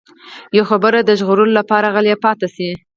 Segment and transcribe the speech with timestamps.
[0.55, 2.69] يوه خبره د ژغورلو لپاره غلی پاتې شي.